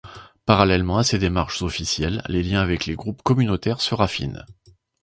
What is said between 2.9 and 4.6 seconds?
groupes communautaires se raffinent.